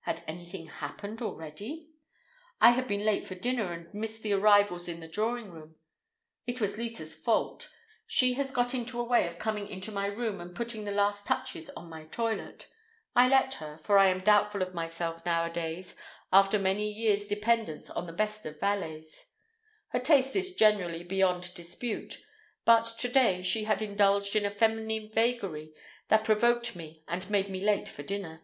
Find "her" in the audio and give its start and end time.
13.54-13.76, 19.88-20.00